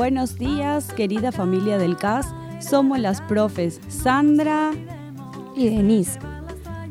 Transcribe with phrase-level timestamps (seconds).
[0.00, 2.32] Buenos días, querida familia del CAS.
[2.60, 4.70] Somos las profes Sandra
[5.56, 6.20] y Denise.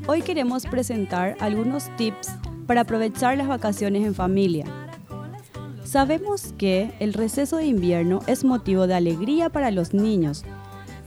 [0.07, 2.27] Hoy queremos presentar algunos tips
[2.67, 4.65] para aprovechar las vacaciones en familia.
[5.85, 10.43] Sabemos que el receso de invierno es motivo de alegría para los niños,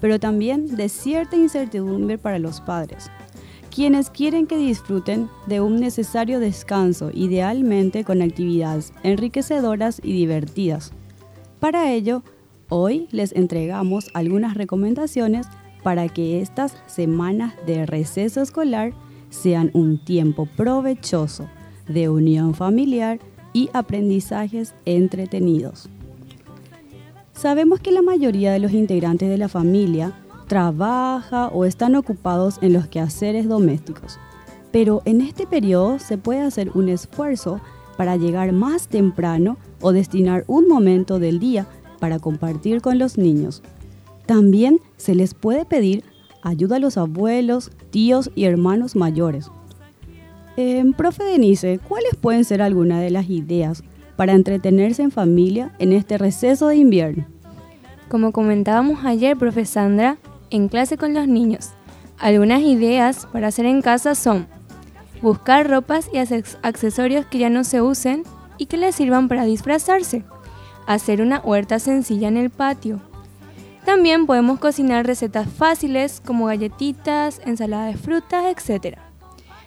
[0.01, 3.11] pero también de cierta incertidumbre para los padres,
[3.69, 10.95] quienes quieren que disfruten de un necesario descanso, idealmente con actividades enriquecedoras y divertidas.
[11.60, 12.23] Para ello,
[12.70, 15.46] hoy les entregamos algunas recomendaciones
[15.83, 18.94] para que estas semanas de receso escolar
[19.28, 21.48] sean un tiempo provechoso
[21.86, 23.20] de unión familiar
[23.52, 25.91] y aprendizajes entretenidos.
[27.34, 30.14] Sabemos que la mayoría de los integrantes de la familia
[30.47, 34.19] trabaja o están ocupados en los quehaceres domésticos,
[34.72, 37.61] pero en este periodo se puede hacer un esfuerzo
[38.01, 41.67] para llegar más temprano o destinar un momento del día
[41.98, 43.62] para compartir con los niños.
[44.25, 46.03] También se les puede pedir
[46.41, 49.51] ayuda a los abuelos, tíos y hermanos mayores.
[50.57, 53.84] Eh, profe Denise, ¿cuáles pueden ser algunas de las ideas
[54.17, 57.27] para entretenerse en familia en este receso de invierno?
[58.09, 60.17] Como comentábamos ayer, profe Sandra,
[60.48, 61.73] en clase con los niños,
[62.19, 64.47] algunas ideas para hacer en casa son
[65.23, 68.25] buscar ropas y accesorios que ya no se usen
[68.59, 70.25] y que les sirvan para disfrazarse,
[70.87, 73.01] hacer una huerta sencilla en el patio.
[73.85, 78.98] También podemos cocinar recetas fáciles como galletitas, ensalada de frutas, etc.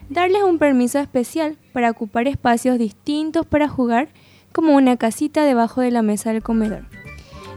[0.09, 4.09] Darles un permiso especial para ocupar espacios distintos para jugar
[4.51, 6.85] como una casita debajo de la mesa del comedor.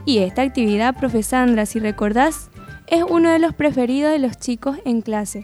[0.07, 2.51] Y esta actividad, profe Sandra, si recordás,
[2.87, 5.43] es uno de los preferidos de los chicos en clase.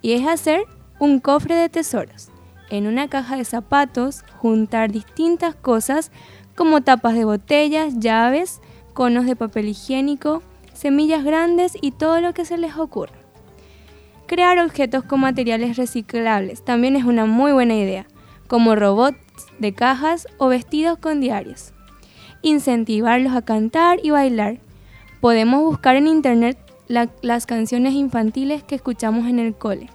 [0.00, 0.62] Y es hacer
[0.98, 2.30] un cofre de tesoros.
[2.70, 6.10] En una caja de zapatos, juntar distintas cosas
[6.56, 8.60] como tapas de botellas, llaves,
[8.94, 10.42] conos de papel higiénico,
[10.72, 13.14] semillas grandes y todo lo que se les ocurra.
[14.26, 18.06] Crear objetos con materiales reciclables también es una muy buena idea,
[18.48, 19.18] como robots
[19.58, 21.72] de cajas o vestidos con diarios.
[22.42, 24.58] Incentivarlos a cantar y bailar.
[25.20, 26.58] Podemos buscar en internet
[26.88, 29.90] las canciones infantiles que escuchamos en el cole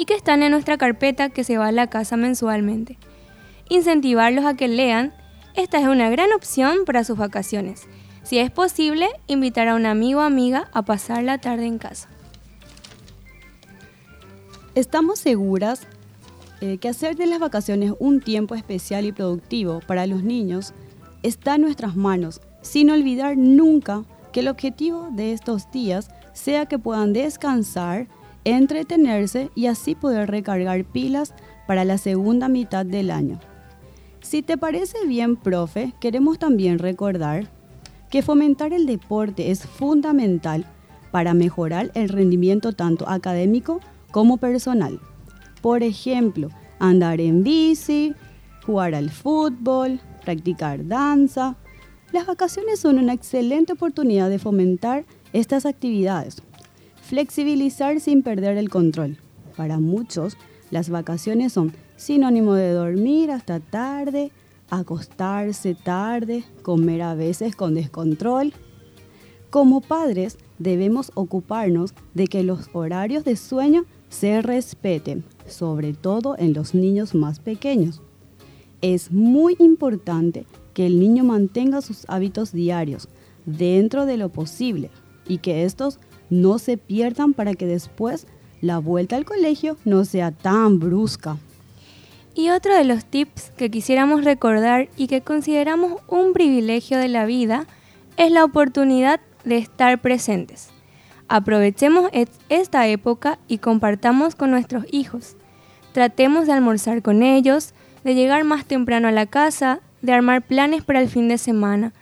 [0.00, 2.96] y que están en nuestra carpeta que se va a la casa mensualmente.
[3.68, 5.12] Incentivarlos a que lean,
[5.54, 7.86] esta es una gran opción para sus vacaciones.
[8.22, 12.08] Si es posible, invitar a un amigo o amiga a pasar la tarde en casa.
[14.74, 15.86] Estamos seguras
[16.62, 20.72] eh, que hacer de las vacaciones un tiempo especial y productivo para los niños
[21.22, 26.78] está en nuestras manos, sin olvidar nunca que el objetivo de estos días sea que
[26.78, 28.08] puedan descansar
[28.44, 31.34] entretenerse y así poder recargar pilas
[31.66, 33.38] para la segunda mitad del año.
[34.20, 37.50] Si te parece bien, profe, queremos también recordar
[38.10, 40.66] que fomentar el deporte es fundamental
[41.10, 43.80] para mejorar el rendimiento tanto académico
[44.10, 45.00] como personal.
[45.62, 48.14] Por ejemplo, andar en bici,
[48.66, 51.56] jugar al fútbol, practicar danza.
[52.12, 56.42] Las vacaciones son una excelente oportunidad de fomentar estas actividades
[57.10, 59.16] Flexibilizar sin perder el control.
[59.56, 60.36] Para muchos,
[60.70, 64.30] las vacaciones son sinónimo de dormir hasta tarde,
[64.70, 68.52] acostarse tarde, comer a veces con descontrol.
[69.50, 76.52] Como padres, debemos ocuparnos de que los horarios de sueño se respeten, sobre todo en
[76.52, 78.00] los niños más pequeños.
[78.82, 83.08] Es muy importante que el niño mantenga sus hábitos diarios
[83.46, 84.90] dentro de lo posible
[85.26, 85.98] y que estos
[86.30, 88.26] no se pierdan para que después
[88.60, 91.36] la vuelta al colegio no sea tan brusca.
[92.34, 97.26] Y otro de los tips que quisiéramos recordar y que consideramos un privilegio de la
[97.26, 97.66] vida
[98.16, 100.70] es la oportunidad de estar presentes.
[101.28, 102.10] Aprovechemos
[102.48, 105.36] esta época y compartamos con nuestros hijos.
[105.92, 107.72] Tratemos de almorzar con ellos,
[108.04, 111.92] de llegar más temprano a la casa, de armar planes para el fin de semana,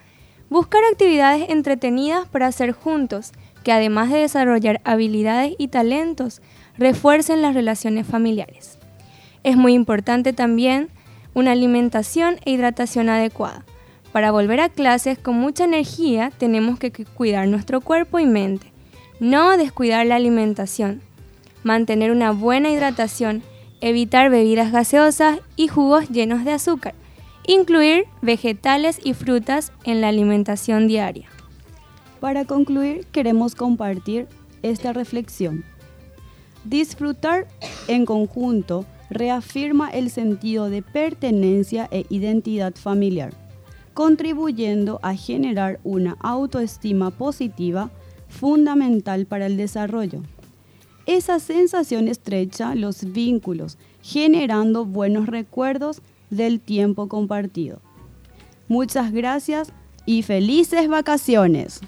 [0.51, 3.33] buscar actividades entretenidas para hacer juntos
[3.69, 6.41] que además de desarrollar habilidades y talentos,
[6.79, 8.79] refuercen las relaciones familiares.
[9.45, 10.89] Es muy importante también
[11.35, 13.67] una alimentación e hidratación adecuada.
[14.11, 18.73] Para volver a clases con mucha energía tenemos que cuidar nuestro cuerpo y mente,
[19.21, 21.03] no descuidar la alimentación,
[21.63, 23.43] mantener una buena hidratación,
[23.83, 26.95] evitar bebidas gaseosas y jugos llenos de azúcar,
[27.47, 31.29] incluir vegetales y frutas en la alimentación diaria.
[32.21, 34.27] Para concluir, queremos compartir
[34.63, 35.65] esta reflexión.
[36.65, 37.47] Disfrutar
[37.87, 43.33] en conjunto reafirma el sentido de pertenencia e identidad familiar.
[43.99, 47.91] contribuyendo a generar una autoestima positiva
[48.29, 50.23] fundamental para el desarrollo.
[51.05, 56.01] Esa sensación estrecha los vínculos, generando buenos recuerdos
[56.31, 57.81] del tiempo compartido.
[58.69, 59.73] Muchas gracias
[60.07, 61.81] y felices vacaciones.